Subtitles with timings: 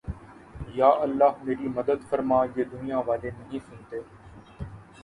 [0.73, 3.99] یا اللہ میری مدد فرمایہ دنیا والے نہیں سنتے